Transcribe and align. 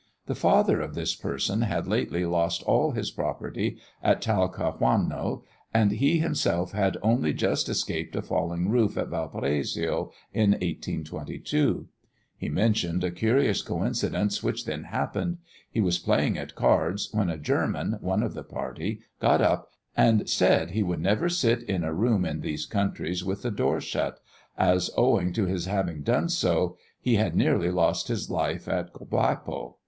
The 0.25 0.33
father 0.33 0.81
of 0.81 0.95
this 0.95 1.13
person 1.13 1.61
had 1.61 1.85
lately 1.85 2.25
lost 2.25 2.63
all 2.63 2.93
his 2.93 3.11
property 3.11 3.77
at 4.01 4.19
Talcahuano, 4.19 5.43
and 5.75 5.91
he 5.91 6.17
himself 6.17 6.71
had 6.71 6.97
only 7.03 7.35
just 7.35 7.69
escaped 7.69 8.15
a 8.15 8.23
falling 8.23 8.69
roof 8.69 8.97
at 8.97 9.09
Valparaiso, 9.09 10.11
in 10.33 10.53
1822. 10.53 11.87
He 12.35 12.49
mentioned 12.49 13.03
a 13.03 13.11
curious 13.11 13.61
coincidence 13.61 14.41
which 14.41 14.65
then 14.65 14.85
happened: 14.85 15.37
he 15.69 15.79
was 15.81 15.99
playing 15.99 16.35
at 16.35 16.55
cards, 16.55 17.09
when 17.11 17.29
a 17.29 17.37
German, 17.37 17.99
one 18.01 18.23
of 18.23 18.33
the 18.33 18.43
party, 18.43 19.01
got 19.19 19.39
up, 19.39 19.69
and 19.95 20.27
said 20.27 20.71
he 20.71 20.81
would 20.81 20.99
never 20.99 21.29
sit 21.29 21.61
in 21.61 21.83
a 21.83 21.93
room 21.93 22.25
in 22.25 22.41
these 22.41 22.65
countries 22.65 23.23
with 23.23 23.43
the 23.43 23.51
door 23.51 23.79
shut, 23.79 24.19
as, 24.57 24.89
owing 24.97 25.31
to 25.33 25.45
his 25.45 25.65
having 25.67 26.01
done 26.01 26.27
so, 26.27 26.75
he 26.99 27.17
had 27.17 27.35
nearly 27.35 27.69
lost 27.69 28.07
his 28.07 28.31
life 28.31 28.67
at 28.67 28.93
Copiapo. 28.93 29.75